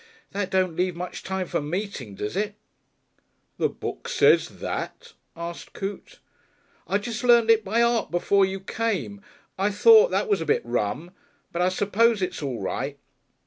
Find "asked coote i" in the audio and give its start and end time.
5.37-6.97